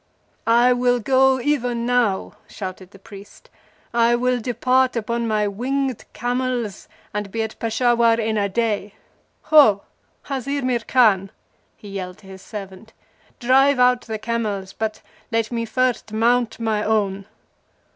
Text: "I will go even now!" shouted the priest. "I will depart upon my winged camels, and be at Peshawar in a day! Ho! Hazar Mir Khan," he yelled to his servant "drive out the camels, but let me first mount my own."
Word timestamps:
"I 0.47 0.73
will 0.73 0.99
go 0.99 1.39
even 1.39 1.85
now!" 1.85 2.33
shouted 2.47 2.89
the 2.89 2.97
priest. 2.97 3.51
"I 3.93 4.15
will 4.15 4.39
depart 4.39 4.95
upon 4.95 5.27
my 5.27 5.47
winged 5.47 6.05
camels, 6.11 6.87
and 7.13 7.29
be 7.31 7.43
at 7.43 7.59
Peshawar 7.59 8.15
in 8.19 8.35
a 8.35 8.49
day! 8.49 8.95
Ho! 9.53 9.83
Hazar 10.23 10.63
Mir 10.63 10.79
Khan," 10.87 11.29
he 11.77 11.89
yelled 11.89 12.17
to 12.17 12.25
his 12.25 12.41
servant 12.41 12.93
"drive 13.39 13.77
out 13.77 14.01
the 14.01 14.17
camels, 14.17 14.73
but 14.73 15.03
let 15.31 15.51
me 15.51 15.65
first 15.65 16.11
mount 16.11 16.59
my 16.59 16.83
own." 16.83 17.27